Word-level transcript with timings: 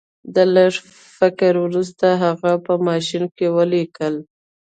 د 0.35 0.37
لږ 0.55 0.73
فکر 1.17 1.53
وروسته 1.65 2.07
هغه 2.23 2.51
په 2.65 2.73
ماشین 2.87 3.23
کې 3.37 3.47
ولیکل 3.57 4.15